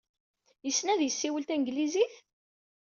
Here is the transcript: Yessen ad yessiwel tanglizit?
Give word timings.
Yessen 0.65 0.91
ad 0.93 1.01
yessiwel 1.03 1.43
tanglizit? 1.45 2.13